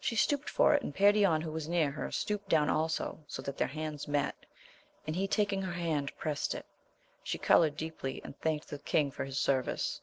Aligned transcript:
She 0.00 0.16
stooped 0.16 0.50
for 0.50 0.74
it 0.74 0.82
and 0.82 0.92
Perion 0.92 1.42
who 1.42 1.52
was 1.52 1.68
near 1.68 1.92
her 1.92 2.10
stooped 2.10 2.48
down 2.48 2.68
also, 2.68 3.20
so 3.28 3.40
that 3.42 3.56
their 3.56 3.68
hands 3.68 4.08
met, 4.08 4.34
and 5.06 5.14
he 5.14 5.28
taking 5.28 5.62
her 5.62 5.74
hand 5.74 6.10
prest 6.18 6.56
it. 6.56 6.66
She 7.22 7.38
coloured 7.38 7.76
deeply 7.76 8.20
and 8.24 8.36
thanked 8.40 8.66
the 8.66 8.80
king 8.80 9.12
for 9.12 9.24
his 9.24 9.38
service. 9.38 10.00